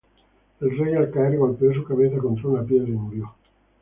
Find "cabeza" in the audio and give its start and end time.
1.83-2.17